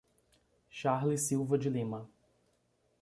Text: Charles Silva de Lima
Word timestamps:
Charles 0.71 1.19
Silva 1.21 1.59
de 1.59 1.69
Lima 1.69 2.09